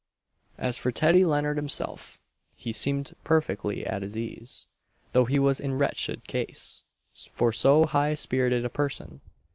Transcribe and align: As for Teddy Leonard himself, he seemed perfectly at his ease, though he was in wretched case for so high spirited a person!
As 0.57 0.77
for 0.77 0.91
Teddy 0.91 1.23
Leonard 1.23 1.57
himself, 1.57 2.19
he 2.55 2.73
seemed 2.73 3.13
perfectly 3.23 3.85
at 3.85 4.01
his 4.01 4.17
ease, 4.17 4.65
though 5.11 5.25
he 5.25 5.37
was 5.37 5.59
in 5.59 5.77
wretched 5.77 6.25
case 6.27 6.81
for 7.29 7.53
so 7.53 7.85
high 7.85 8.15
spirited 8.15 8.65
a 8.65 8.69
person! 8.71 9.21